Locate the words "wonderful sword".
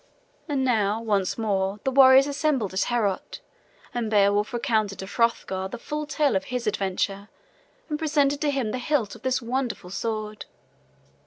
9.45-10.47